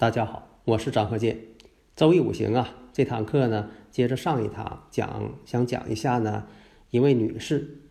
[0.00, 1.36] 大家好，我是张鹤剑。
[1.94, 6.46] 周易五行啊，这堂课呢，接着上一堂讲，想讲一下呢，
[6.88, 7.82] 一位女士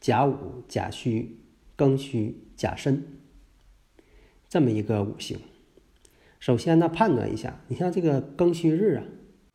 [0.00, 1.38] 甲午、甲戌、
[1.76, 3.04] 庚戌、甲申
[4.48, 5.38] 这么一个五行。
[6.40, 9.04] 首先呢，判断一下，你像这个庚戌日啊，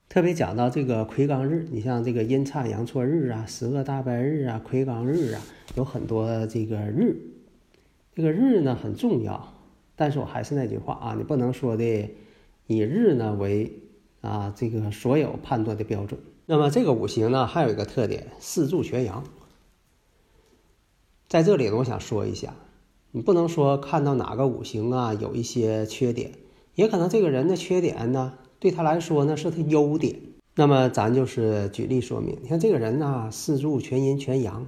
[0.08, 5.42] 特别讲到这个癸刚日，你像这个阴差阳错日啊、十恶大败日啊、癸刚日啊，
[5.76, 7.18] 有很多这个日，
[8.16, 9.57] 这个日呢很重要。
[9.98, 12.10] 但是我还是那句话啊，你不能说的
[12.68, 13.74] 以日呢为
[14.22, 16.22] 啊这个所有判断的标准。
[16.46, 19.26] 那么这个五行呢还有一个特点，四柱全阳。
[21.28, 22.54] 在这里呢，我想说一下，
[23.12, 26.32] 你不能说看到哪个五行啊有一些缺点，
[26.76, 30.16] 也可能这个人的缺点呢对他来说呢是他优点。
[30.56, 34.68] 那么咱就是举例说明，你看这个人呢四柱全阴全阳，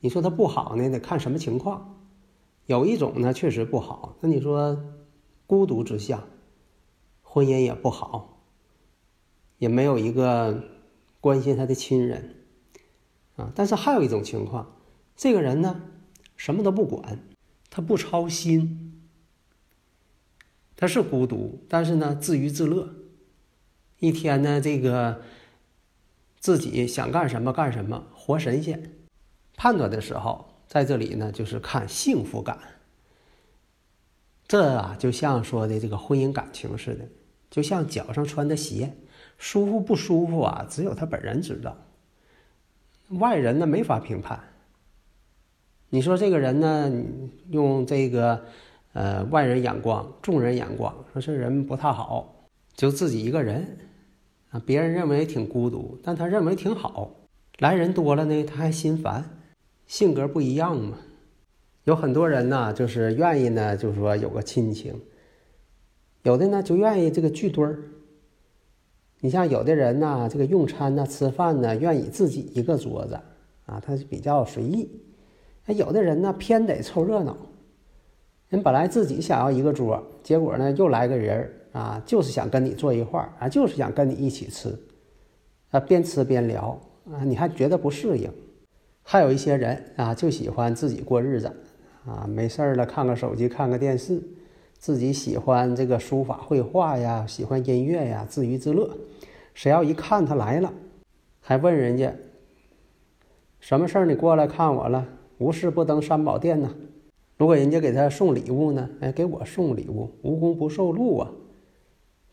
[0.00, 1.93] 你说他不好呢，得看什么情况。
[2.66, 4.16] 有一种呢，确实不好。
[4.20, 4.82] 那你说，
[5.46, 6.24] 孤独之下，
[7.22, 8.40] 婚姻也不好，
[9.58, 10.64] 也没有一个
[11.20, 12.36] 关心他的亲人
[13.36, 13.52] 啊。
[13.54, 14.76] 但是还有一种情况，
[15.14, 15.82] 这个人呢，
[16.36, 17.18] 什么都不管，
[17.68, 19.02] 他不操心，
[20.74, 22.94] 他是孤独，但是呢，自娱自乐，
[23.98, 25.20] 一天呢，这个
[26.38, 28.94] 自己想干什么干什么，活神仙。
[29.54, 30.53] 判断的时候。
[30.66, 32.58] 在这里呢，就是看幸福感。
[34.46, 37.06] 这啊，就像说的这个婚姻感情似的，
[37.50, 38.92] 就像脚上穿的鞋，
[39.38, 41.76] 舒服不舒服啊，只有他本人知道，
[43.08, 44.38] 外人呢没法评判。
[45.88, 46.92] 你说这个人呢，
[47.50, 48.44] 用这个
[48.92, 53.78] 呃外人眼光、众人眼光，说这人不太好，就自己一个人
[54.50, 57.14] 啊，别人认为挺孤独，但他认为挺好。
[57.60, 59.40] 来人多了呢，他还心烦。
[59.86, 60.98] 性格不一样嘛，
[61.84, 64.98] 有很多人呢，就是愿意呢，就是说有个亲情，
[66.22, 67.78] 有的呢就愿意这个聚堆儿。
[69.20, 73.14] 你像有的人呢，这个用餐呢、吃饭呢，愿意自己一个桌子
[73.66, 74.88] 啊，他是比较随意。
[75.66, 77.36] 那有的人呢，偏得凑热闹，
[78.48, 84.78] 人本来自己想要一个桌，结果呢又来个人儿啊，就是想跟你坐一块儿啊，就是想跟你一起吃，
[85.70, 86.78] 啊，边吃边聊
[87.10, 88.30] 啊，你还觉得不适应。
[89.06, 91.52] 还有一些人啊，就喜欢自己过日子，
[92.06, 94.20] 啊，没事儿了看个手机，看个电视，
[94.78, 98.90] 自己喜欢这个书法、绘画呀，喜欢音乐呀，自娱自乐。
[99.52, 100.72] 谁要一看他来了，
[101.40, 102.12] 还问人家
[103.60, 104.06] 什么事儿？
[104.06, 105.06] 你过来看我了？
[105.38, 106.74] 无事不登三宝殿呢。
[107.36, 108.88] 如果人家给他送礼物呢？
[109.00, 111.30] 哎，给我送礼物，无功不受禄啊。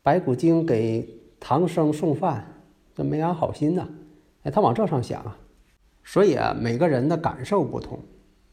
[0.02, 1.08] 白骨精给
[1.40, 2.64] 唐僧送饭，
[2.96, 3.88] 这没安好心呐。
[4.44, 5.38] 哎，他往这上想啊。
[6.12, 7.98] 所以啊，每个人的感受不同，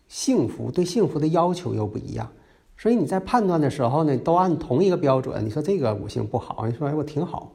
[0.07, 2.31] 幸福对幸福的要求又不一样。
[2.77, 5.45] 所以你在判断的时候呢，都按同一个标准。
[5.45, 7.53] 你说这个五行不好，你说哎我挺好。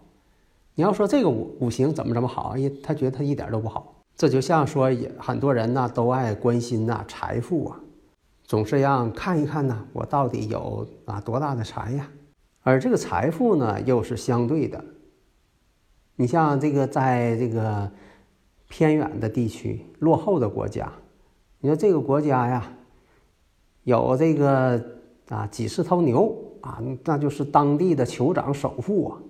[0.75, 3.95] 你要说这个五五行怎么怎么好，也他觉得他一点都不好。
[4.17, 7.79] 这就像说也很多人呢都爱关心呐财富啊，
[8.43, 12.09] 总是让看一看呢我到底有啊多大的财呀。
[12.61, 14.83] 而这个财富呢又是相对的。
[16.17, 17.89] 你像这个在这个。
[18.75, 20.91] 偏远的地区、落后的国家，
[21.59, 22.75] 你说这个国家呀，
[23.83, 24.83] 有这个
[25.29, 29.21] 啊几十头牛啊，那就是当地的酋长首富啊。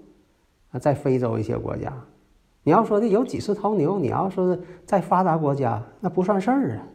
[0.71, 1.93] 啊，在非洲一些国家，
[2.63, 6.87] 你要说的有几十头牛，你要说在发达国家，那不算事儿啊。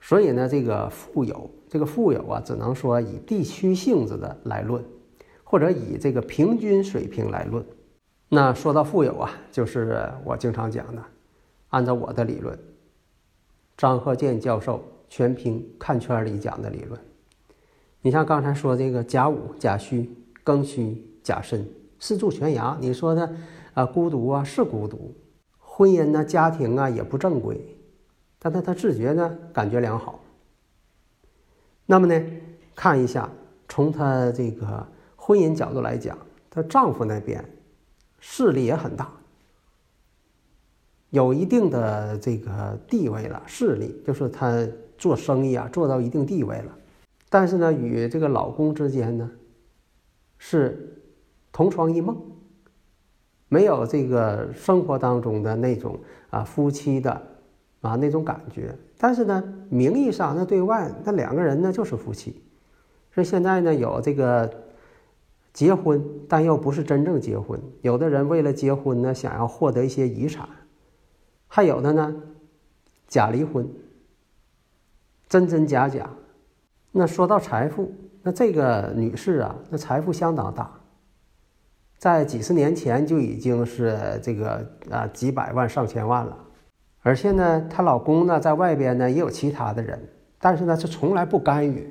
[0.00, 4.84] 所以呢，这个富有，这个富有啊，只能说以地区性质的来论，
[5.44, 7.64] 或者以这个平均水平来论。
[8.28, 11.00] 那说到富有啊，就是我经常讲的。
[11.74, 12.56] 按照我的理论，
[13.76, 17.00] 张鹤健教授全凭看圈里讲的理论。
[18.00, 20.08] 你像刚才说这个甲午、甲戌、
[20.44, 21.68] 庚戌、甲申
[21.98, 23.28] 四柱全阳，你说他
[23.72, 25.16] 啊孤独啊是孤独，
[25.58, 27.60] 婚姻呢家庭啊也不正规，
[28.38, 30.20] 但他他自觉呢感觉良好。
[31.86, 32.24] 那么呢，
[32.76, 33.28] 看一下
[33.68, 34.86] 从他这个
[35.16, 36.16] 婚姻角度来讲，
[36.48, 37.44] 她丈夫那边
[38.20, 39.12] 势力也很大。
[41.14, 44.66] 有一定的这个地位了，势力，就是他
[44.98, 46.76] 做生意啊做到一定地位了。
[47.30, 49.30] 但是呢，与这个老公之间呢，
[50.38, 50.98] 是
[51.52, 52.20] 同床异梦，
[53.48, 55.96] 没有这个生活当中的那种
[56.30, 57.22] 啊夫妻的
[57.80, 58.76] 啊那种感觉。
[58.98, 62.42] 但是呢，名义上那对外那两个人呢就是夫妻。
[63.12, 64.52] 所以现在呢有这个
[65.52, 67.60] 结婚，但又不是真正结婚。
[67.82, 70.48] 有的人为了结婚呢，想要获得一些遗产。
[71.54, 72.12] 还有的呢，
[73.06, 73.64] 假离婚，
[75.28, 76.10] 真真假假。
[76.90, 77.92] 那说到财富，
[78.22, 80.68] 那这个女士啊，那财富相当大，
[81.96, 86.36] 在几十年前就已经是这个啊几百万上千万了。
[87.02, 90.08] 而且呢，她老公呢在外边呢也有其他的人，
[90.40, 91.88] 但是呢是从来不干预，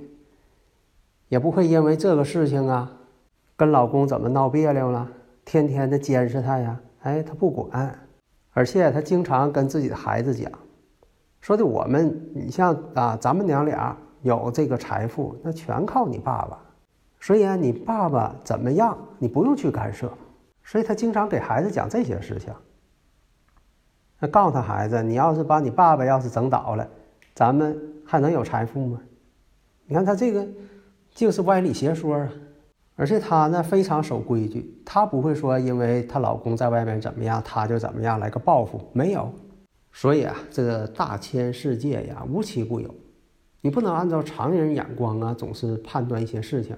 [1.30, 2.92] 也不会因为这个事情啊
[3.56, 5.10] 跟老公怎么闹别扭了，
[5.46, 7.98] 天天的监视他呀，哎，她不管。
[8.54, 10.52] 而且他经常跟自己的孩子讲，
[11.42, 16.60] 说的我们，你像啊，咱们娘俩有这个财富，那全靠你爸爸，
[17.20, 20.12] 所以啊，你爸爸怎么样，你不用去干涉。
[20.64, 22.54] 所以他经常给孩子讲这些事情。
[24.20, 26.88] 那告诉他孩子，你要是把你爸爸要是整倒了，
[27.34, 29.02] 咱们还能有财富吗？
[29.86, 30.48] 你看他这个，
[31.10, 32.30] 就是歪理邪说啊。
[32.96, 39.34] 而且她呢非常守规矩，她不会说因为她老公在外面怎么样，她就怎么样来个报复，没有。
[39.92, 42.94] 所以啊，这个大千世界呀，无奇不有，
[43.62, 46.76] 你不能按照常人眼光啊，总是判断一些事情。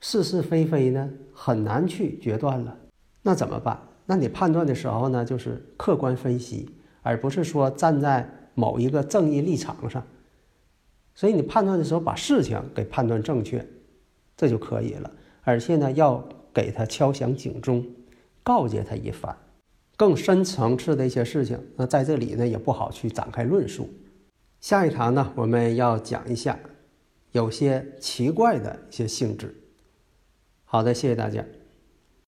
[0.00, 2.76] 是是非非呢，很难去决断了。
[3.22, 3.78] 那怎么办？
[4.04, 6.68] 那你判断的时候呢，就是客观分析，
[7.02, 10.02] 而不是说站在某一个正义立场上。
[11.14, 13.64] 所以你判断的时候，把事情给判断正确。
[14.42, 15.08] 这就可以了，
[15.42, 17.86] 而且呢，要给他敲响警钟，
[18.42, 19.38] 告诫他一番。
[19.96, 23.88] 更深层次的一些事情，那在这里呢也不好去展开论述。
[24.60, 26.58] 下一堂呢，我们要讲一下
[27.30, 29.54] 有些奇怪的一些性质。
[30.64, 31.44] 好的，谢谢大家。